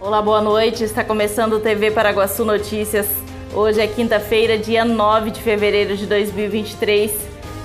Olá, 0.00 0.22
boa 0.22 0.40
noite. 0.40 0.84
Está 0.84 1.02
começando 1.02 1.54
o 1.54 1.60
TV 1.60 1.90
Paraguaçu 1.90 2.44
Notícias. 2.44 3.08
Hoje 3.52 3.80
é 3.80 3.86
quinta-feira, 3.88 4.56
dia 4.56 4.84
9 4.84 5.32
de 5.32 5.42
fevereiro 5.42 5.96
de 5.96 6.06
2023. 6.06 7.10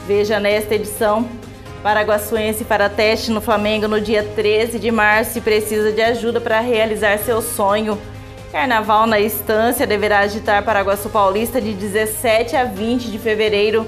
Veja 0.07 0.39
nesta 0.39 0.73
edição. 0.73 1.29
Paraguaçuense 1.83 2.65
para 2.65 2.89
teste 2.89 3.29
no 3.29 3.39
Flamengo 3.39 3.87
no 3.87 4.01
dia 4.01 4.23
13 4.23 4.79
de 4.79 4.89
março 4.89 5.37
e 5.37 5.41
precisa 5.41 5.91
de 5.91 6.01
ajuda 6.01 6.41
para 6.41 6.59
realizar 6.59 7.19
seu 7.19 7.39
sonho. 7.39 7.99
Carnaval 8.51 9.05
na 9.05 9.19
Estância 9.19 9.85
deverá 9.85 10.19
agitar 10.21 10.65
Paraguaçu 10.65 11.11
Paulista 11.11 11.61
de 11.61 11.71
17 11.71 12.55
a 12.55 12.63
20 12.63 13.11
de 13.11 13.19
fevereiro. 13.19 13.87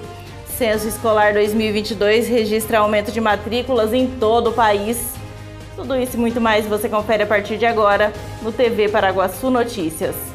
Censo 0.56 0.88
Escolar 0.88 1.34
2022 1.34 2.28
registra 2.28 2.78
aumento 2.78 3.12
de 3.12 3.20
matrículas 3.20 3.92
em 3.92 4.06
todo 4.06 4.52
o 4.52 4.54
país. 4.54 5.25
Tudo 5.76 5.96
isso 5.96 6.16
e 6.16 6.20
muito 6.20 6.40
mais 6.40 6.66
você 6.66 6.88
confere 6.88 7.24
a 7.24 7.28
partir 7.28 7.58
de 7.58 7.66
agora 7.66 8.14
no 8.42 8.52
TV 8.52 8.88
Paraguaçu 8.88 9.50
Notícias. 9.50 10.35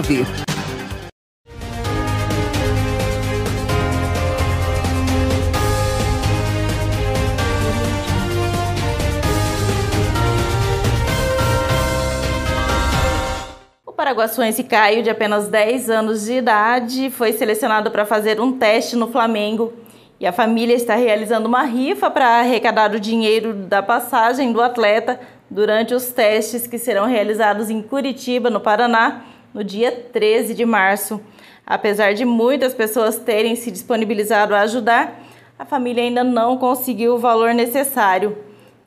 O 13.85 13.91
paraguaçuense 13.91 14.63
Caio, 14.63 15.03
de 15.03 15.09
apenas 15.11 15.47
10 15.47 15.89
anos 15.91 16.25
de 16.25 16.33
idade, 16.33 17.11
foi 17.11 17.33
selecionado 17.33 17.91
para 17.91 18.03
fazer 18.03 18.41
um 18.41 18.57
teste 18.57 18.95
no 18.95 19.07
Flamengo. 19.07 19.71
E 20.19 20.25
a 20.25 20.31
família 20.31 20.73
está 20.73 20.95
realizando 20.95 21.47
uma 21.47 21.61
rifa 21.61 22.09
para 22.09 22.39
arrecadar 22.39 22.95
o 22.95 22.99
dinheiro 22.99 23.53
da 23.53 23.83
passagem 23.83 24.51
do 24.51 24.61
atleta 24.61 25.19
durante 25.47 25.93
os 25.93 26.11
testes 26.11 26.65
que 26.65 26.79
serão 26.79 27.05
realizados 27.05 27.69
em 27.69 27.83
Curitiba, 27.83 28.49
no 28.49 28.59
Paraná, 28.59 29.25
no 29.53 29.63
dia 29.63 29.91
13 29.91 30.53
de 30.53 30.65
março. 30.65 31.21
Apesar 31.65 32.13
de 32.13 32.25
muitas 32.25 32.73
pessoas 32.73 33.17
terem 33.17 33.55
se 33.55 33.71
disponibilizado 33.71 34.55
a 34.55 34.61
ajudar, 34.61 35.21
a 35.57 35.65
família 35.65 36.03
ainda 36.03 36.23
não 36.23 36.57
conseguiu 36.57 37.15
o 37.15 37.19
valor 37.19 37.53
necessário. 37.53 38.37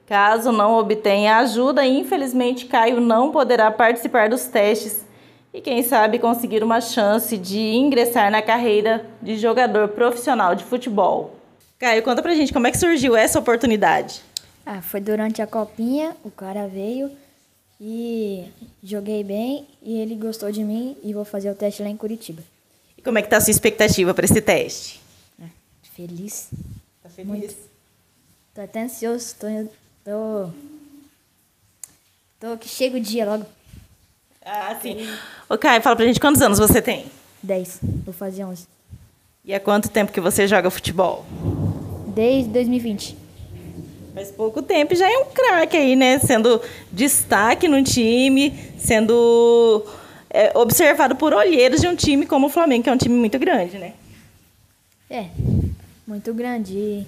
Caso 0.06 0.52
não 0.52 0.74
obtenha 0.74 1.38
ajuda, 1.38 1.86
infelizmente 1.86 2.66
Caio 2.66 3.00
não 3.00 3.30
poderá 3.30 3.70
participar 3.70 4.28
dos 4.28 4.44
testes 4.44 5.04
e, 5.52 5.60
quem 5.60 5.82
sabe, 5.82 6.18
conseguir 6.18 6.62
uma 6.62 6.80
chance 6.80 7.38
de 7.38 7.58
ingressar 7.58 8.30
na 8.30 8.42
carreira 8.42 9.06
de 9.22 9.36
jogador 9.36 9.88
profissional 9.88 10.54
de 10.54 10.64
futebol. 10.64 11.36
Caio, 11.78 12.02
conta 12.02 12.20
pra 12.20 12.34
gente 12.34 12.52
como 12.52 12.66
é 12.66 12.70
que 12.70 12.76
surgiu 12.76 13.16
essa 13.16 13.38
oportunidade. 13.38 14.20
Ah, 14.66 14.82
foi 14.82 15.00
durante 15.00 15.40
a 15.40 15.46
copinha, 15.46 16.16
o 16.24 16.30
cara 16.30 16.66
veio 16.66 17.10
e 17.80 18.47
joguei 18.83 19.22
bem 19.25 19.67
e 19.83 19.98
ele 19.98 20.14
gostou 20.14 20.50
de 20.50 20.62
mim 20.62 20.97
e 21.03 21.12
vou 21.12 21.25
fazer 21.25 21.50
o 21.50 21.55
teste 21.55 21.83
lá 21.83 21.89
em 21.89 21.97
Curitiba. 21.97 22.42
E 22.97 23.03
como 23.03 23.19
é 23.19 23.22
que 23.22 23.28
tá 23.28 23.39
a 23.39 23.41
sua 23.41 23.50
expectativa 23.50 24.14
para 24.14 24.25
esse 24.25 24.41
teste? 24.41 25.00
É, 25.41 25.47
feliz. 25.95 26.48
Tá 27.02 27.08
feliz? 27.08 27.29
Muito. 27.29 27.55
Tô 28.55 28.61
até 28.61 28.83
ansioso, 28.83 29.34
tô, 29.39 29.46
tô, 30.05 30.51
tô 32.39 32.57
que 32.57 32.68
chega 32.68 32.96
o 32.96 33.01
dia 33.01 33.24
logo. 33.27 33.45
Ah, 34.45 34.79
sim. 34.80 34.96
Ô, 35.48 35.57
Caio, 35.57 35.83
fala 35.83 35.96
pra 35.96 36.07
gente 36.07 36.20
quantos 36.20 36.42
anos 36.42 36.58
você 36.58 36.80
tem? 36.80 37.07
10, 37.42 37.80
vou 38.05 38.14
fazer 38.14 38.45
11. 38.45 38.67
E 39.45 39.52
há 39.52 39.61
quanto 39.61 39.89
tempo 39.89 40.13
que 40.13 40.20
você 40.20 40.46
joga 40.46 40.70
futebol? 40.70 41.24
Desde 42.14 42.51
2020. 42.51 43.23
Faz 44.14 44.30
pouco 44.30 44.63
tempo 44.63 44.95
já 44.95 45.11
é 45.11 45.19
um 45.19 45.25
craque 45.25 45.77
aí, 45.77 45.97
né? 45.97 46.20
Sendo 46.20 46.63
destaque 46.92 47.67
no 47.67 47.83
time, 47.83 48.57
sendo 48.79 49.85
é, 50.30 50.57
observado 50.57 51.17
por 51.17 51.35
olheiros 51.35 51.80
de 51.80 51.89
um 51.89 51.97
time 51.97 52.25
como 52.25 52.47
o 52.47 52.51
Flamengo, 52.51 52.85
que 52.85 52.91
é 52.91 52.92
um 52.92 52.97
time 52.97 53.17
muito 53.17 53.36
grande, 53.41 53.77
né? 53.77 53.92
É, 55.11 55.27
muito 56.07 56.33
grande. 56.33 56.75
E 56.75 57.07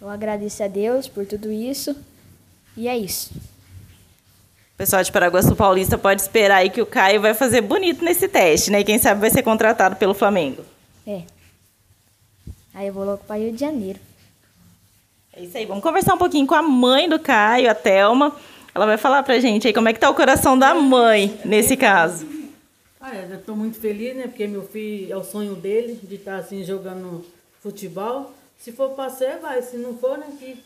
eu 0.00 0.08
agradeço 0.08 0.62
a 0.62 0.68
Deus 0.68 1.08
por 1.08 1.26
tudo 1.26 1.50
isso. 1.50 1.96
E 2.76 2.86
é 2.86 2.96
isso. 2.96 3.32
O 4.74 4.76
pessoal 4.76 5.02
de 5.02 5.10
Paraguaçu 5.10 5.56
Paulista 5.56 5.98
pode 5.98 6.20
esperar 6.20 6.58
aí 6.58 6.70
que 6.70 6.82
o 6.82 6.86
Caio 6.86 7.20
vai 7.20 7.34
fazer 7.34 7.62
bonito 7.62 8.04
nesse 8.04 8.28
teste, 8.28 8.70
né? 8.70 8.80
E 8.80 8.84
quem 8.84 8.98
sabe 8.98 9.20
vai 9.20 9.30
ser 9.30 9.42
contratado 9.42 9.96
pelo 9.96 10.14
Flamengo. 10.14 10.62
É. 11.04 11.22
Aí 12.74 12.86
eu 12.86 12.92
vou 12.92 13.04
logo 13.04 13.24
para 13.26 13.40
Rio 13.40 13.52
de 13.52 13.58
Janeiro. 13.58 13.98
É 15.36 15.42
isso 15.42 15.58
aí, 15.58 15.66
vamos 15.66 15.82
conversar 15.82 16.14
um 16.14 16.18
pouquinho 16.18 16.46
com 16.46 16.54
a 16.54 16.62
mãe 16.62 17.06
do 17.06 17.18
Caio, 17.18 17.70
a 17.70 17.74
Thelma. 17.74 18.34
Ela 18.74 18.86
vai 18.86 18.96
falar 18.96 19.22
pra 19.22 19.38
gente 19.38 19.66
aí 19.66 19.74
como 19.74 19.86
é 19.86 19.92
que 19.92 20.00
tá 20.00 20.08
o 20.08 20.14
coração 20.14 20.58
da 20.58 20.74
mãe 20.74 21.38
nesse 21.44 21.76
caso. 21.76 22.26
Ah, 22.98 23.14
eu 23.14 23.42
tô 23.42 23.54
muito 23.54 23.78
feliz, 23.78 24.16
né? 24.16 24.28
Porque 24.28 24.46
meu 24.46 24.66
filho 24.66 25.12
é 25.12 25.16
o 25.16 25.22
sonho 25.22 25.54
dele 25.54 26.00
de 26.02 26.14
estar 26.14 26.36
assim 26.36 26.64
jogando 26.64 27.22
futebol. 27.62 28.32
Se 28.58 28.72
for 28.72 28.90
pra 28.90 29.10
ser, 29.10 29.38
vai. 29.38 29.60
Se 29.60 29.76
não 29.76 29.98
for, 29.98 30.16
né? 30.16 30.26
Que 30.38 30.58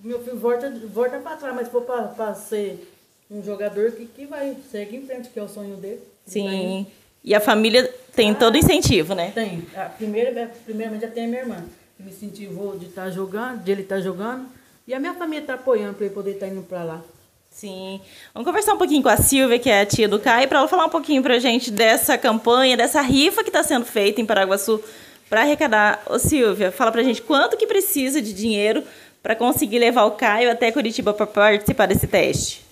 meu 0.00 0.20
filho 0.24 0.38
volta, 0.38 0.72
volta 0.92 1.18
pra 1.20 1.36
trás. 1.36 1.54
Mas 1.54 1.66
se 1.66 1.72
for 1.72 1.82
pra, 1.82 2.02
pra 2.02 2.34
ser 2.34 2.92
um 3.30 3.44
jogador 3.44 3.92
que, 3.92 4.06
que 4.06 4.26
vai 4.26 4.56
seguir 4.72 4.96
em 4.96 5.06
frente, 5.06 5.28
que 5.28 5.38
é 5.38 5.42
o 5.42 5.48
sonho 5.48 5.76
dele. 5.76 6.00
Sim. 6.26 6.84
E 7.22 7.32
a 7.32 7.40
família 7.40 7.88
tem 8.12 8.32
ah, 8.32 8.34
todo 8.34 8.58
incentivo, 8.58 9.14
né? 9.14 9.30
Tem. 9.32 9.64
A 9.76 9.84
primeira, 9.84 10.52
primeiramente 10.64 11.02
já 11.02 11.08
tem 11.08 11.26
a 11.26 11.28
minha 11.28 11.40
irmã 11.42 11.64
me 12.04 12.10
incentivou 12.10 12.78
de 12.78 12.86
estar 12.86 13.04
tá 13.04 13.10
jogando, 13.10 13.64
de 13.64 13.72
ele 13.72 13.82
estar 13.82 13.96
tá 13.96 14.00
jogando. 14.00 14.46
E 14.86 14.92
a 14.92 15.00
minha 15.00 15.14
família 15.14 15.40
está 15.40 15.54
apoiando 15.54 15.94
para 15.94 16.04
ele 16.04 16.14
poder 16.14 16.32
estar 16.32 16.46
tá 16.46 16.52
indo 16.52 16.62
para 16.62 16.84
lá. 16.84 17.02
Sim. 17.50 18.00
Vamos 18.34 18.46
conversar 18.46 18.74
um 18.74 18.78
pouquinho 18.78 19.02
com 19.02 19.08
a 19.08 19.16
Silvia, 19.16 19.58
que 19.58 19.70
é 19.70 19.80
a 19.80 19.86
tia 19.86 20.08
do 20.08 20.18
Caio, 20.18 20.48
para 20.48 20.58
ela 20.58 20.68
falar 20.68 20.86
um 20.86 20.90
pouquinho 20.90 21.22
para 21.22 21.36
a 21.36 21.38
gente 21.38 21.70
dessa 21.70 22.18
campanha, 22.18 22.76
dessa 22.76 23.00
rifa 23.00 23.42
que 23.42 23.48
está 23.48 23.62
sendo 23.62 23.86
feita 23.86 24.20
em 24.20 24.26
Paraguaçu 24.26 24.82
para 25.30 25.42
arrecadar. 25.42 26.02
Ô 26.06 26.18
Silvia, 26.18 26.70
fala 26.70 26.92
para 26.92 27.00
a 27.00 27.04
gente 27.04 27.22
quanto 27.22 27.56
que 27.56 27.66
precisa 27.66 28.20
de 28.20 28.32
dinheiro 28.32 28.82
para 29.22 29.34
conseguir 29.34 29.78
levar 29.78 30.04
o 30.04 30.10
Caio 30.10 30.50
até 30.50 30.70
Curitiba 30.70 31.14
para 31.14 31.26
participar 31.26 31.86
desse 31.86 32.06
teste. 32.06 32.62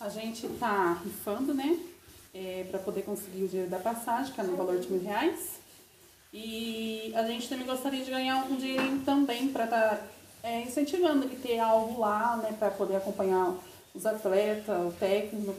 A 0.00 0.08
gente 0.08 0.44
está 0.44 1.00
rifando, 1.02 1.54
né? 1.54 1.78
É, 2.34 2.66
para 2.68 2.80
poder 2.80 3.02
conseguir 3.02 3.44
o 3.44 3.48
dinheiro 3.48 3.70
da 3.70 3.78
passagem, 3.78 4.32
que 4.34 4.40
é 4.40 4.44
no 4.44 4.56
valor 4.56 4.78
de 4.78 4.90
mil 4.90 5.02
reais. 5.02 5.61
E 6.32 7.12
a 7.14 7.24
gente 7.24 7.48
também 7.48 7.66
gostaria 7.66 8.02
de 8.02 8.10
ganhar 8.10 8.44
um 8.46 8.56
dinheirinho 8.56 9.02
também 9.04 9.48
para 9.48 9.64
estar 9.64 9.96
tá, 9.96 10.06
é, 10.42 10.62
incentivando 10.62 11.24
ele 11.24 11.36
ter 11.36 11.58
algo 11.58 12.00
lá, 12.00 12.36
né, 12.38 12.56
para 12.58 12.70
poder 12.70 12.96
acompanhar 12.96 13.54
os 13.94 14.06
atletas, 14.06 14.86
o 14.86 14.92
técnico. 14.98 15.54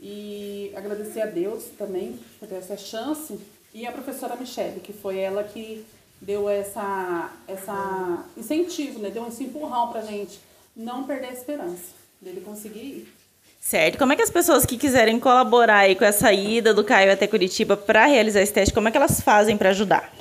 E 0.00 0.72
agradecer 0.76 1.20
a 1.20 1.26
Deus 1.26 1.64
também 1.76 2.18
por 2.38 2.48
ter 2.48 2.56
essa 2.56 2.76
chance. 2.76 3.38
E 3.74 3.86
a 3.86 3.92
professora 3.92 4.36
Michelle, 4.36 4.80
que 4.80 4.92
foi 4.92 5.18
ela 5.18 5.44
que 5.44 5.84
deu 6.20 6.48
essa, 6.48 7.32
essa 7.48 8.24
incentivo, 8.36 9.00
né, 9.00 9.10
deu 9.10 9.26
esse 9.26 9.44
empurrão 9.44 9.90
para 9.90 10.02
gente 10.02 10.40
não 10.74 11.04
perder 11.04 11.28
a 11.28 11.32
esperança 11.32 11.94
dele 12.20 12.40
conseguir 12.40 12.80
ir. 12.80 13.21
Certo. 13.62 13.96
Como 13.96 14.12
é 14.12 14.16
que 14.16 14.22
as 14.22 14.28
pessoas 14.28 14.66
que 14.66 14.76
quiserem 14.76 15.20
colaborar 15.20 15.78
aí 15.78 15.94
com 15.94 16.04
essa 16.04 16.32
ida 16.32 16.74
do 16.74 16.82
Caio 16.82 17.12
até 17.12 17.28
Curitiba 17.28 17.76
para 17.76 18.06
realizar 18.06 18.42
esse 18.42 18.52
teste, 18.52 18.74
como 18.74 18.88
é 18.88 18.90
que 18.90 18.96
elas 18.96 19.20
fazem 19.20 19.56
para 19.56 19.70
ajudar? 19.70 20.12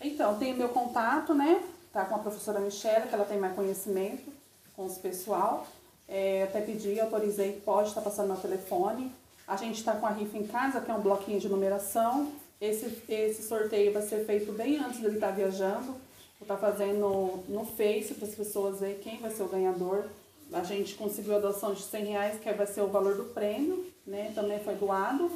Então, 0.00 0.38
tem 0.38 0.54
o 0.54 0.56
meu 0.56 0.68
contato, 0.68 1.34
né? 1.34 1.60
Tá 1.92 2.04
com 2.04 2.14
a 2.14 2.18
professora 2.20 2.60
Michelle, 2.60 3.08
que 3.08 3.14
ela 3.14 3.24
tem 3.24 3.36
mais 3.36 3.52
conhecimento 3.52 4.32
com 4.76 4.84
os 4.86 4.96
pessoal. 4.96 5.66
É, 6.08 6.44
até 6.44 6.60
pedi, 6.60 7.00
autorizei, 7.00 7.60
pode 7.64 7.88
estar 7.88 8.00
tá 8.00 8.08
passando 8.08 8.28
no 8.28 8.36
telefone. 8.36 9.10
A 9.46 9.56
gente 9.56 9.78
está 9.78 9.94
com 9.96 10.06
a 10.06 10.10
rifa 10.10 10.38
em 10.38 10.46
casa, 10.46 10.80
que 10.80 10.90
é 10.90 10.94
um 10.94 11.02
bloquinho 11.02 11.40
de 11.40 11.48
numeração. 11.48 12.30
Esse, 12.60 13.02
esse 13.08 13.42
sorteio 13.42 13.92
vai 13.92 14.02
ser 14.02 14.24
feito 14.24 14.52
bem 14.52 14.78
antes 14.78 15.00
dele 15.00 15.16
estar 15.16 15.30
tá 15.30 15.34
viajando. 15.34 15.86
Vou 16.38 16.42
estar 16.42 16.56
tá 16.56 16.70
fazendo 16.70 17.42
no 17.48 17.66
Face 17.76 18.14
para 18.14 18.28
as 18.28 18.34
pessoas 18.36 18.78
verem 18.78 18.98
quem 18.98 19.18
vai 19.18 19.32
ser 19.32 19.42
o 19.42 19.48
ganhador 19.48 20.04
a 20.54 20.62
gente 20.62 20.94
conseguiu 20.94 21.36
a 21.36 21.38
doação 21.40 21.74
de 21.74 21.82
100 21.82 22.04
reais, 22.04 22.40
que 22.40 22.52
vai 22.52 22.66
ser 22.66 22.80
o 22.80 22.86
valor 22.86 23.16
do 23.16 23.24
prêmio, 23.24 23.86
né? 24.06 24.32
Também 24.34 24.60
foi 24.60 24.74
doado. 24.76 25.30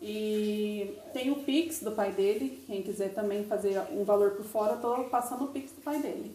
E 0.00 0.96
tem 1.12 1.30
o 1.30 1.36
Pix 1.36 1.80
do 1.80 1.92
pai 1.92 2.12
dele, 2.12 2.62
quem 2.66 2.82
quiser 2.82 3.12
também 3.12 3.44
fazer 3.44 3.82
um 3.92 4.02
valor 4.02 4.30
por 4.30 4.44
fora, 4.44 4.72
eu 4.72 4.80
tô 4.80 5.04
passando 5.04 5.44
o 5.44 5.48
Pix 5.48 5.72
do 5.72 5.82
pai 5.82 6.00
dele. 6.00 6.34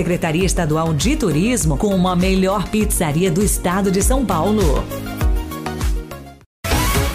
Secretaria 0.01 0.47
Estadual 0.47 0.95
de 0.95 1.15
Turismo 1.15 1.77
como 1.77 2.07
a 2.07 2.15
melhor 2.15 2.67
pizzaria 2.69 3.29
do 3.29 3.43
estado 3.43 3.91
de 3.91 4.01
São 4.01 4.25
Paulo. 4.25 4.83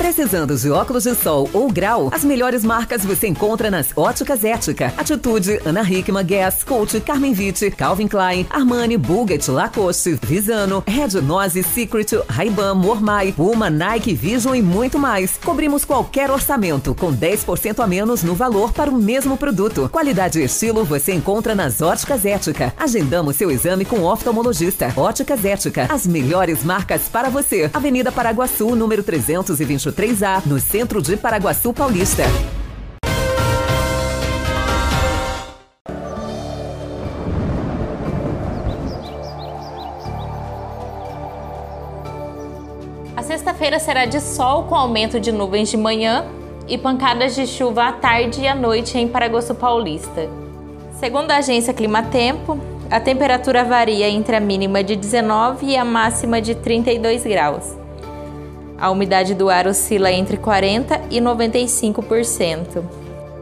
Precisando 0.06 0.56
de 0.56 0.70
óculos 0.70 1.02
de 1.02 1.16
sol 1.16 1.50
ou 1.52 1.68
grau, 1.68 2.10
as 2.12 2.22
melhores 2.22 2.62
marcas 2.64 3.04
você 3.04 3.26
encontra 3.26 3.72
nas 3.72 3.88
Óticas 3.96 4.44
Ética, 4.44 4.94
Atitude, 4.96 5.60
Ana 5.64 5.82
Hickman, 5.82 6.24
Guess, 6.24 6.62
Coach, 6.62 7.00
Carmen 7.00 7.32
Vitti, 7.32 7.72
Calvin 7.72 8.06
Klein, 8.06 8.46
Armani, 8.48 8.96
Bulgari, 8.96 9.40
Lacoste, 9.48 10.16
Visano, 10.22 10.84
Red 10.86 11.20
Nose, 11.20 11.60
Secret, 11.64 12.22
Ray-Ban, 12.28 12.76
Mormai, 12.76 13.32
Puma, 13.32 13.68
Nike, 13.68 14.14
Vision 14.14 14.54
e 14.54 14.62
muito 14.62 14.96
mais. 14.96 15.38
Cobrimos 15.38 15.84
qualquer 15.84 16.30
orçamento 16.30 16.94
com 16.94 17.12
10% 17.12 17.82
a 17.82 17.86
menos 17.88 18.22
no 18.22 18.36
valor 18.36 18.72
para 18.72 18.88
o 18.88 18.94
mesmo 18.96 19.36
produto. 19.36 19.88
Qualidade 19.88 20.38
e 20.38 20.44
estilo 20.44 20.84
você 20.84 21.14
encontra 21.14 21.52
nas 21.52 21.82
Óticas 21.82 22.24
Ética. 22.24 22.72
Agendamos 22.78 23.34
seu 23.34 23.50
exame 23.50 23.84
com 23.84 24.04
oftalmologista. 24.04 24.92
Óticas 24.96 25.44
Ética, 25.44 25.86
as 25.88 26.06
melhores 26.06 26.62
marcas 26.62 27.08
para 27.08 27.28
você. 27.28 27.68
Avenida 27.74 28.12
Paraguaçu, 28.12 28.76
número 28.76 29.02
323 29.02 29.95
3A, 29.96 30.44
no 30.44 30.60
centro 30.60 31.00
de 31.00 31.16
Paraguaçu 31.16 31.72
Paulista. 31.72 32.24
A 43.16 43.22
sexta-feira 43.22 43.78
será 43.78 44.04
de 44.04 44.20
sol 44.20 44.64
com 44.64 44.74
aumento 44.74 45.18
de 45.18 45.32
nuvens 45.32 45.70
de 45.70 45.78
manhã 45.78 46.26
e 46.68 46.76
pancadas 46.76 47.34
de 47.34 47.46
chuva 47.46 47.84
à 47.84 47.92
tarde 47.92 48.42
e 48.42 48.46
à 48.46 48.54
noite 48.54 48.98
em 48.98 49.08
Paraguaçu 49.08 49.54
Paulista. 49.54 50.28
Segundo 51.00 51.30
a 51.30 51.38
agência 51.38 51.72
Climatempo, 51.72 52.58
a 52.90 53.00
temperatura 53.00 53.64
varia 53.64 54.10
entre 54.10 54.36
a 54.36 54.40
mínima 54.40 54.84
de 54.84 54.94
19 54.94 55.64
e 55.64 55.74
a 55.74 55.86
máxima 55.86 56.38
de 56.38 56.54
32 56.54 57.24
graus. 57.24 57.85
A 58.78 58.90
umidade 58.90 59.34
do 59.34 59.48
ar 59.48 59.66
oscila 59.66 60.10
entre 60.12 60.36
40% 60.36 61.00
e 61.10 61.20
95%. 61.20 62.84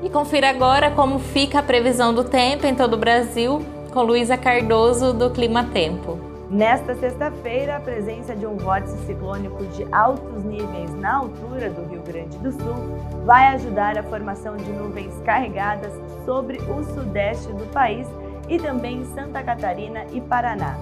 E 0.02 0.08
confira 0.08 0.50
agora 0.50 0.90
como 0.90 1.18
fica 1.18 1.58
a 1.58 1.62
previsão 1.62 2.14
do 2.14 2.24
tempo 2.24 2.66
em 2.66 2.74
todo 2.74 2.94
o 2.94 2.98
Brasil 2.98 3.64
com 3.92 4.02
Luísa 4.02 4.36
Cardoso 4.36 5.12
do 5.12 5.30
Clima 5.30 5.64
Tempo. 5.64 6.18
Nesta 6.50 6.94
sexta-feira, 6.94 7.76
a 7.76 7.80
presença 7.80 8.36
de 8.36 8.46
um 8.46 8.56
vórtice 8.56 8.96
ciclônico 9.06 9.64
de 9.66 9.86
altos 9.90 10.44
níveis 10.44 10.94
na 10.94 11.16
altura 11.16 11.70
do 11.70 11.88
Rio 11.88 12.02
Grande 12.02 12.38
do 12.38 12.52
Sul 12.52 13.24
vai 13.24 13.48
ajudar 13.54 13.98
a 13.98 14.02
formação 14.02 14.56
de 14.56 14.70
nuvens 14.70 15.14
carregadas 15.24 15.92
sobre 16.24 16.58
o 16.58 16.84
sudeste 16.84 17.48
do 17.48 17.66
país 17.72 18.06
e 18.48 18.58
também 18.58 19.04
Santa 19.14 19.42
Catarina 19.42 20.04
e 20.12 20.20
Paraná. 20.20 20.76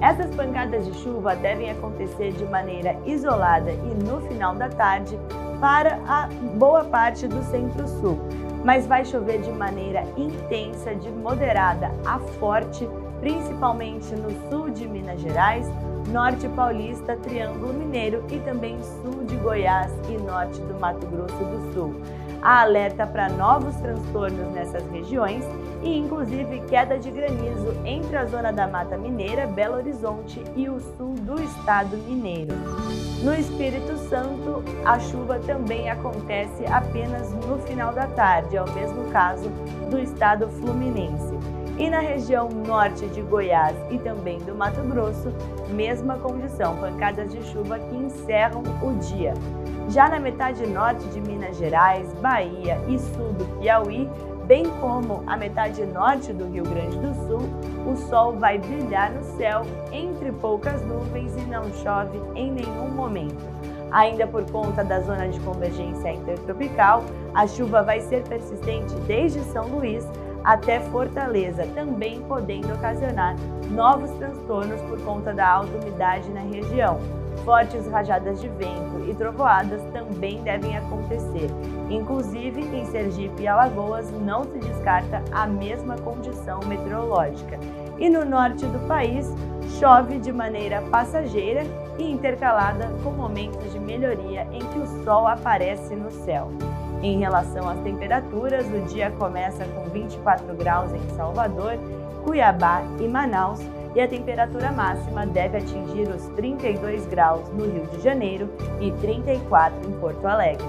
Essas 0.00 0.34
pancadas 0.34 0.84
de 0.84 0.94
chuva 0.94 1.34
devem 1.34 1.70
acontecer 1.70 2.32
de 2.32 2.44
maneira 2.44 2.98
isolada 3.06 3.72
e 3.72 3.94
no 4.04 4.20
final 4.22 4.54
da 4.54 4.68
tarde 4.68 5.18
para 5.60 5.98
a 6.06 6.28
boa 6.56 6.84
parte 6.84 7.26
do 7.26 7.42
centro-sul, 7.44 8.18
mas 8.62 8.86
vai 8.86 9.04
chover 9.04 9.40
de 9.40 9.50
maneira 9.50 10.04
intensa, 10.16 10.94
de 10.94 11.10
moderada 11.10 11.90
a 12.04 12.18
forte, 12.18 12.86
principalmente 13.20 14.14
no 14.14 14.30
sul 14.50 14.68
de 14.70 14.86
Minas 14.86 15.20
Gerais, 15.20 15.66
norte 16.08 16.48
paulista, 16.48 17.16
Triângulo 17.16 17.72
Mineiro 17.72 18.22
e 18.30 18.38
também 18.40 18.78
sul 18.82 19.24
de 19.24 19.36
Goiás 19.36 19.92
e 20.08 20.16
norte 20.18 20.60
do 20.60 20.78
Mato 20.78 21.06
Grosso 21.06 21.36
do 21.36 21.72
Sul. 21.72 22.00
Há 22.42 22.62
alerta 22.62 23.06
para 23.06 23.28
novos 23.28 23.74
transtornos 23.76 24.52
nessas 24.52 24.88
regiões 24.90 25.44
e 25.82 25.98
inclusive 25.98 26.60
queda 26.68 26.98
de 26.98 27.10
granizo 27.10 27.74
entre 27.84 28.16
a 28.16 28.24
zona 28.24 28.52
da 28.52 28.66
Mata 28.66 28.96
Mineira, 28.96 29.46
Belo 29.46 29.76
Horizonte 29.76 30.42
e 30.54 30.68
o 30.68 30.78
sul 30.78 31.14
do 31.14 31.40
estado 31.42 31.96
mineiro. 31.96 32.54
No 33.22 33.34
Espírito 33.34 33.96
Santo, 34.08 34.62
a 34.84 34.98
chuva 35.00 35.38
também 35.40 35.90
acontece 35.90 36.64
apenas 36.66 37.32
no 37.32 37.58
final 37.58 37.92
da 37.92 38.06
tarde, 38.06 38.56
é 38.56 38.62
o 38.62 38.72
mesmo 38.72 39.10
caso 39.10 39.48
do 39.90 39.98
estado 39.98 40.48
fluminense. 40.48 41.35
E 41.78 41.90
na 41.90 42.00
região 42.00 42.48
norte 42.48 43.06
de 43.08 43.20
Goiás 43.20 43.76
e 43.90 43.98
também 43.98 44.38
do 44.38 44.54
Mato 44.54 44.80
Grosso, 44.82 45.30
mesma 45.68 46.16
condição, 46.16 46.74
pancadas 46.76 47.30
de 47.30 47.42
chuva 47.44 47.78
que 47.78 47.94
encerram 47.94 48.62
o 48.82 48.94
dia. 48.94 49.34
Já 49.90 50.08
na 50.08 50.18
metade 50.18 50.66
norte 50.66 51.06
de 51.08 51.20
Minas 51.20 51.58
Gerais, 51.58 52.10
Bahia 52.14 52.80
e 52.88 52.98
sul 52.98 53.34
do 53.34 53.44
Piauí, 53.58 54.08
bem 54.46 54.64
como 54.80 55.22
a 55.26 55.36
metade 55.36 55.84
norte 55.84 56.32
do 56.32 56.46
Rio 56.46 56.64
Grande 56.64 56.96
do 56.98 57.14
Sul, 57.26 57.42
o 57.86 57.94
sol 58.08 58.32
vai 58.32 58.58
brilhar 58.58 59.12
no 59.12 59.22
céu 59.36 59.62
entre 59.92 60.32
poucas 60.32 60.80
nuvens 60.80 61.36
e 61.36 61.42
não 61.42 61.70
chove 61.74 62.18
em 62.34 62.52
nenhum 62.52 62.88
momento. 62.88 63.44
Ainda 63.92 64.26
por 64.26 64.50
conta 64.50 64.82
da 64.82 65.00
zona 65.00 65.28
de 65.28 65.38
convergência 65.40 66.12
intertropical, 66.12 67.04
a 67.34 67.46
chuva 67.46 67.82
vai 67.82 68.00
ser 68.00 68.22
persistente 68.22 68.94
desde 69.06 69.40
São 69.40 69.68
Luís 69.68 70.06
até 70.46 70.78
Fortaleza, 70.78 71.66
também 71.74 72.22
podendo 72.22 72.72
ocasionar 72.72 73.34
novos 73.68 74.08
transtornos 74.12 74.80
por 74.82 75.00
conta 75.02 75.34
da 75.34 75.46
alta 75.46 75.76
umidade 75.76 76.30
na 76.30 76.40
região. 76.40 77.00
Fortes 77.44 77.86
rajadas 77.90 78.40
de 78.40 78.48
vento 78.48 79.04
e 79.08 79.14
trovoadas 79.14 79.82
também 79.92 80.40
devem 80.42 80.76
acontecer. 80.76 81.50
Inclusive, 81.90 82.60
em 82.60 82.86
Sergipe 82.86 83.42
e 83.42 83.48
Alagoas 83.48 84.10
não 84.12 84.44
se 84.44 84.58
descarta 84.58 85.22
a 85.32 85.46
mesma 85.48 85.96
condição 85.96 86.60
meteorológica. 86.66 87.58
E 87.98 88.08
no 88.08 88.24
norte 88.24 88.64
do 88.66 88.86
país, 88.86 89.28
chove 89.80 90.18
de 90.18 90.32
maneira 90.32 90.80
passageira 90.92 91.64
e 91.98 92.08
intercalada 92.08 92.88
com 93.02 93.10
momentos 93.10 93.72
de 93.72 93.80
melhoria 93.80 94.46
em 94.52 94.60
que 94.60 94.78
o 94.78 95.04
sol 95.04 95.26
aparece 95.26 95.94
no 95.96 96.10
céu. 96.10 96.50
Em 97.02 97.18
relação 97.18 97.68
às 97.68 97.78
temperaturas, 97.80 98.66
o 98.66 98.80
dia 98.92 99.10
começa 99.10 99.64
com 99.66 99.88
24 99.90 100.54
graus 100.54 100.92
em 100.92 101.16
Salvador, 101.16 101.78
Cuiabá 102.24 102.82
e 103.00 103.06
Manaus 103.06 103.60
e 103.94 104.00
a 104.00 104.08
temperatura 104.08 104.72
máxima 104.72 105.26
deve 105.26 105.58
atingir 105.58 106.08
os 106.08 106.26
32 106.34 107.06
graus 107.06 107.48
no 107.50 107.64
Rio 107.64 107.86
de 107.86 108.02
Janeiro 108.02 108.50
e 108.80 108.90
34 109.00 109.88
em 109.88 109.92
Porto 110.00 110.26
Alegre. 110.26 110.66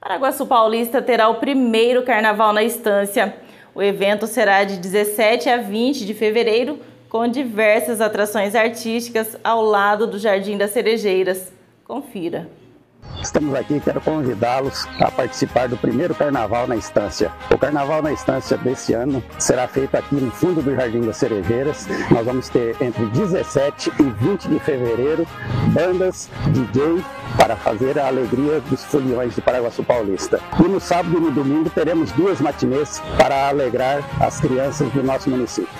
Paraguaçu 0.00 0.46
Paulista 0.46 1.00
terá 1.00 1.28
o 1.28 1.36
primeiro 1.36 2.02
carnaval 2.02 2.52
na 2.52 2.62
estância. 2.62 3.34
O 3.74 3.82
evento 3.82 4.26
será 4.26 4.64
de 4.64 4.78
17 4.78 5.48
a 5.48 5.56
20 5.56 6.04
de 6.04 6.12
fevereiro, 6.12 6.78
com 7.08 7.26
diversas 7.26 8.00
atrações 8.00 8.54
artísticas 8.54 9.36
ao 9.42 9.62
lado 9.62 10.06
do 10.06 10.18
Jardim 10.18 10.58
das 10.58 10.70
Cerejeiras. 10.70 11.52
Confira. 11.84 12.61
Estamos 13.22 13.54
aqui 13.54 13.80
quero 13.80 14.00
convidá-los 14.00 14.86
a 14.98 15.10
participar 15.10 15.68
do 15.68 15.76
primeiro 15.76 16.14
carnaval 16.14 16.66
na 16.66 16.76
estância. 16.76 17.30
O 17.50 17.56
carnaval 17.56 18.02
na 18.02 18.12
estância 18.12 18.58
desse 18.58 18.92
ano 18.94 19.22
será 19.38 19.68
feito 19.68 19.94
aqui 19.96 20.16
no 20.16 20.30
fundo 20.30 20.60
do 20.60 20.74
Jardim 20.74 21.02
das 21.02 21.18
Cerejeiras. 21.18 21.86
Nós 22.10 22.26
vamos 22.26 22.48
ter 22.48 22.76
entre 22.80 23.06
17 23.06 23.92
e 24.00 24.02
20 24.02 24.48
de 24.48 24.58
fevereiro 24.58 25.26
bandas, 25.68 26.28
DJ 26.48 27.02
para 27.36 27.56
fazer 27.56 27.98
a 27.98 28.08
alegria 28.08 28.60
dos 28.60 28.84
foliões 28.84 29.34
de 29.34 29.40
Paraguaçu 29.40 29.84
Paulista. 29.84 30.40
E 30.58 30.68
no 30.68 30.80
sábado 30.80 31.16
e 31.16 31.20
no 31.20 31.30
domingo 31.30 31.70
teremos 31.70 32.10
duas 32.12 32.40
matinês 32.40 33.00
para 33.16 33.48
alegrar 33.48 34.02
as 34.20 34.40
crianças 34.40 34.90
do 34.90 35.02
nosso 35.02 35.30
município. 35.30 35.72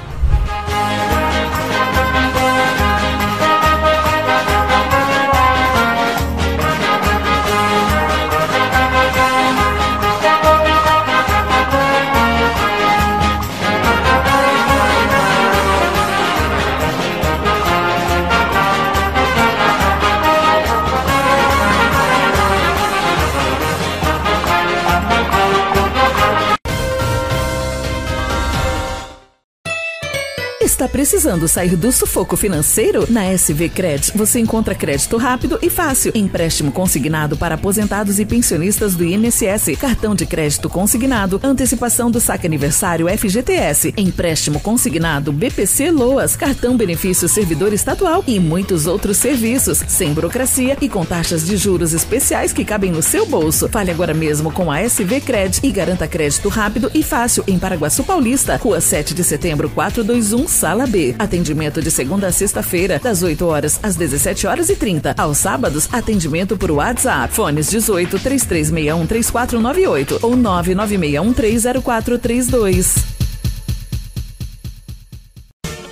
Precisando 31.13 31.47
sair 31.47 31.77
do 31.77 31.93
sufoco 31.93 32.39
financeiro? 32.39 33.07
Na 33.11 33.27
SV 33.27 33.69
Cred, 33.69 34.13
você 34.15 34.41
encontra 34.41 34.75
crédito 34.75 35.19
rápido 35.19 35.59
e 35.61 35.69
fácil, 35.69 36.11
empréstimo 36.15 36.73
consignado 36.73 37.37
para 37.37 37.57
aposentados 37.57 38.19
e 38.19 38.25
pensionistas 38.25 38.95
do 38.95 39.05
INSS, 39.05 39.77
cartão 39.79 40.15
de 40.15 40.25
crédito 40.25 40.71
consignado, 40.71 41.39
antecipação 41.43 42.11
do 42.11 42.19
saque 42.19 42.47
aniversário 42.47 43.07
FGTS, 43.09 43.93
empréstimo 43.95 44.59
consignado 44.59 45.35
BPC 45.35 45.91
Loas, 45.91 46.35
cartão 46.35 46.79
benefício 46.79 47.29
servidor 47.29 47.75
estadual 47.75 48.25
e 48.27 48.41
muitos 48.41 48.87
outros 48.87 49.19
serviços, 49.19 49.85
sem 49.87 50.15
burocracia 50.15 50.79
e 50.81 50.89
com 50.89 51.05
taxas 51.05 51.45
de 51.45 51.59
juros 51.59 51.93
especiais 51.93 52.55
que 52.55 52.65
cabem 52.65 52.91
no 52.91 53.03
seu 53.03 53.27
bolso. 53.27 53.69
Fale 53.69 53.91
agora 53.91 54.15
mesmo 54.15 54.51
com 54.51 54.73
a 54.73 54.81
SV 54.81 55.21
Cred 55.21 55.61
e 55.63 55.71
garanta 55.71 56.09
crédito 56.09 56.49
rápido 56.49 56.91
e 56.95 57.03
fácil 57.03 57.45
em 57.47 57.59
Paraguaçu 57.59 58.03
Paulista, 58.03 58.57
Rua 58.57 58.81
7 58.81 59.13
de 59.13 59.23
Setembro 59.23 59.69
421, 59.69 60.49
Sala 60.49 60.83
Sala 60.83 60.87
Atendimento 61.19 61.83
de 61.83 61.91
segunda 61.91 62.29
a 62.29 62.33
sexta-feira, 62.33 62.99
das 62.99 63.23
8 63.23 63.45
horas 63.45 63.79
às 63.83 63.97
17 63.97 64.47
horas 64.47 64.69
e 64.69 64.77
30. 64.77 65.15
Aos 65.19 65.39
sábados, 65.39 65.89
atendimento 65.93 66.57
por 66.57 66.71
WhatsApp. 66.71 67.35
Fones 67.35 67.69
18 67.69 68.19
3361 68.19 69.07
3498 69.07 70.21
ou 70.23 70.37
996130432. 70.37 73.13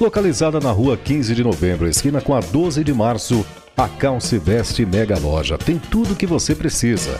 Localizada 0.00 0.60
na 0.60 0.70
rua 0.70 0.96
15 0.96 1.34
de 1.34 1.44
novembro, 1.44 1.86
esquina 1.86 2.22
com 2.22 2.34
a 2.34 2.40
12 2.40 2.82
de 2.82 2.94
março, 2.94 3.44
a 3.76 3.88
Calce 3.88 4.38
Veste 4.38 4.84
Mega 4.84 5.18
Loja 5.18 5.56
tem 5.56 5.78
tudo 5.78 6.12
o 6.12 6.16
que 6.16 6.26
você 6.26 6.54
precisa. 6.54 7.18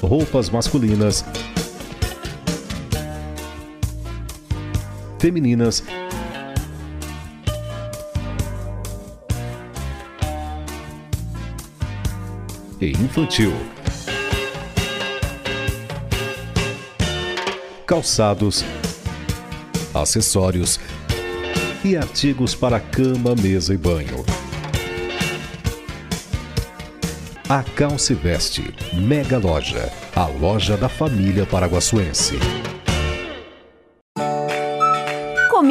Roupas 0.00 0.50
masculinas, 0.50 1.24
femininas. 5.24 5.82
E 12.78 12.90
infantil. 12.90 13.54
Calçados, 17.86 18.62
acessórios 19.94 20.78
e 21.82 21.96
artigos 21.96 22.54
para 22.54 22.78
cama, 22.78 23.34
mesa 23.34 23.72
e 23.72 23.78
banho. 23.78 24.22
A 27.48 27.62
Calce 27.62 28.12
Veste, 28.12 28.74
Mega 28.92 29.38
Loja, 29.38 29.90
a 30.14 30.26
loja 30.26 30.76
da 30.76 30.90
família 30.90 31.46
paraguaçuense 31.46 32.38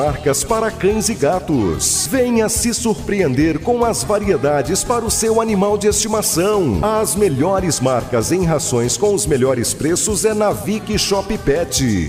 marcas 0.00 0.42
para 0.42 0.70
cães 0.70 1.10
e 1.10 1.14
gatos. 1.14 2.06
Venha 2.06 2.48
se 2.48 2.72
surpreender 2.72 3.60
com 3.60 3.84
as 3.84 4.02
variedades 4.02 4.82
para 4.82 5.04
o 5.04 5.10
seu 5.10 5.42
animal 5.42 5.76
de 5.76 5.88
estimação. 5.88 6.80
As 6.82 7.14
melhores 7.14 7.80
marcas 7.80 8.32
em 8.32 8.46
rações 8.46 8.96
com 8.96 9.12
os 9.12 9.26
melhores 9.26 9.74
preços 9.74 10.24
é 10.24 10.32
na 10.32 10.52
Vic 10.52 10.98
Shop 10.98 11.36
Pet. 11.36 12.08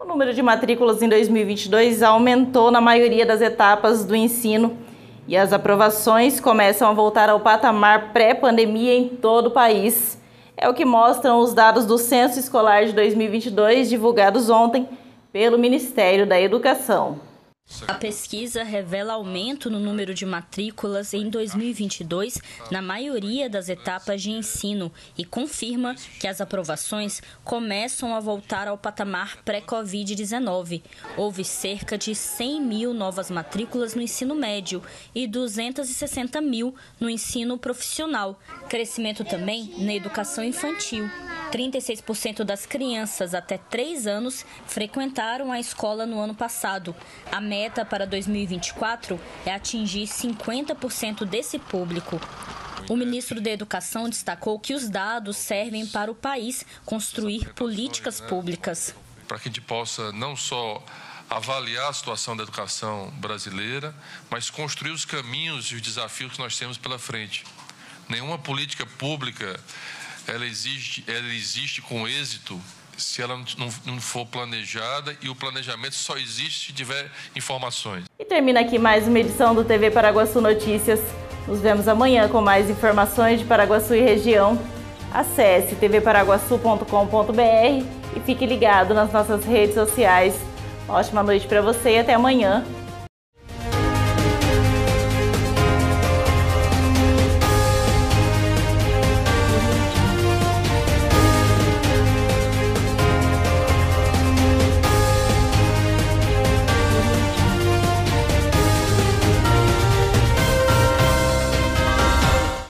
O 0.00 0.04
número 0.04 0.34
de 0.34 0.42
matrículas 0.42 1.00
em 1.00 1.08
2022 1.08 2.02
aumentou 2.02 2.72
na 2.72 2.80
maioria 2.80 3.24
das 3.24 3.40
etapas 3.40 4.04
do 4.04 4.16
ensino 4.16 4.76
e 5.28 5.36
as 5.36 5.52
aprovações 5.52 6.40
começam 6.40 6.90
a 6.90 6.92
voltar 6.92 7.28
ao 7.28 7.38
patamar 7.38 8.12
pré-pandemia 8.12 8.96
em 8.96 9.10
todo 9.10 9.46
o 9.46 9.50
país. 9.52 10.19
É 10.62 10.68
o 10.68 10.74
que 10.74 10.84
mostram 10.84 11.38
os 11.38 11.54
dados 11.54 11.86
do 11.86 11.96
Censo 11.96 12.38
Escolar 12.38 12.84
de 12.84 12.92
2022 12.92 13.88
divulgados 13.88 14.50
ontem 14.50 14.86
pelo 15.32 15.56
Ministério 15.56 16.26
da 16.26 16.38
Educação. 16.38 17.29
A 17.86 17.94
pesquisa 17.94 18.62
revela 18.62 19.14
aumento 19.14 19.70
no 19.70 19.78
número 19.78 20.12
de 20.12 20.26
matrículas 20.26 21.14
em 21.14 21.30
2022 21.30 22.38
na 22.70 22.82
maioria 22.82 23.48
das 23.48 23.68
etapas 23.68 24.22
de 24.22 24.30
ensino 24.30 24.92
e 25.16 25.24
confirma 25.24 25.94
que 26.18 26.26
as 26.26 26.40
aprovações 26.40 27.22
começam 27.44 28.14
a 28.14 28.20
voltar 28.20 28.68
ao 28.68 28.76
patamar 28.76 29.38
pré-Covid-19. 29.44 30.82
Houve 31.16 31.44
cerca 31.44 31.96
de 31.96 32.14
100 32.14 32.60
mil 32.60 32.92
novas 32.92 33.30
matrículas 33.30 33.94
no 33.94 34.02
ensino 34.02 34.34
médio 34.34 34.82
e 35.14 35.26
260 35.26 36.40
mil 36.40 36.74
no 36.98 37.08
ensino 37.08 37.56
profissional. 37.56 38.38
Crescimento 38.68 39.24
também 39.24 39.74
na 39.78 39.94
educação 39.94 40.44
infantil. 40.44 41.08
36% 41.50 42.44
das 42.44 42.64
crianças 42.64 43.34
até 43.34 43.58
3 43.58 44.06
anos 44.06 44.46
frequentaram 44.66 45.50
a 45.50 45.58
escola 45.58 46.06
no 46.06 46.20
ano 46.20 46.34
passado. 46.34 46.94
A 47.30 47.40
meta 47.40 47.84
para 47.84 48.06
2024 48.06 49.20
é 49.44 49.52
atingir 49.52 50.06
50% 50.06 51.24
desse 51.24 51.58
público. 51.58 52.20
O 52.88 52.96
ministro 52.96 53.40
da 53.40 53.50
Educação 53.50 54.08
destacou 54.08 54.58
que 54.58 54.74
os 54.74 54.88
dados 54.88 55.36
servem 55.36 55.86
para 55.86 56.10
o 56.10 56.14
país 56.14 56.64
construir 56.84 57.52
políticas 57.54 58.20
públicas. 58.20 58.94
Para 59.28 59.38
que 59.38 59.48
a 59.48 59.50
gente 59.50 59.60
possa 59.60 60.10
não 60.12 60.34
só 60.34 60.82
avaliar 61.28 61.90
a 61.90 61.92
situação 61.92 62.36
da 62.36 62.42
educação 62.42 63.10
brasileira, 63.18 63.94
mas 64.28 64.50
construir 64.50 64.90
os 64.90 65.04
caminhos 65.04 65.66
e 65.66 65.76
os 65.76 65.80
desafios 65.80 66.32
que 66.32 66.38
nós 66.40 66.58
temos 66.58 66.76
pela 66.76 66.98
frente. 66.98 67.44
Nenhuma 68.08 68.38
política 68.38 68.84
pública 68.84 69.60
ela 70.30 70.46
existe, 70.46 71.04
ela 71.06 71.34
existe 71.34 71.82
com 71.82 72.06
êxito 72.06 72.60
se 72.96 73.22
ela 73.22 73.38
não, 73.86 74.00
for 74.00 74.26
planejada 74.26 75.16
e 75.22 75.28
o 75.28 75.34
planejamento 75.34 75.94
só 75.94 76.18
existe 76.18 76.66
se 76.66 76.72
tiver 76.72 77.10
informações. 77.34 78.04
E 78.18 78.24
termina 78.24 78.60
aqui 78.60 78.78
mais 78.78 79.08
uma 79.08 79.18
edição 79.18 79.54
do 79.54 79.64
TV 79.64 79.90
Paraguaçu 79.90 80.40
Notícias. 80.40 81.00
Nos 81.48 81.60
vemos 81.60 81.88
amanhã 81.88 82.28
com 82.28 82.40
mais 82.40 82.68
informações 82.68 83.40
de 83.40 83.46
Paraguaçu 83.46 83.94
e 83.94 84.00
região. 84.00 84.60
Acesse 85.12 85.74
tvparaguaçu.com.br 85.76 87.84
e 88.16 88.20
fique 88.24 88.46
ligado 88.46 88.94
nas 88.94 89.12
nossas 89.12 89.44
redes 89.44 89.74
sociais. 89.74 90.34
Ótima 90.88 91.22
noite 91.22 91.46
para 91.46 91.62
você 91.62 91.96
e 91.96 91.98
até 91.98 92.14
amanhã. 92.14 92.64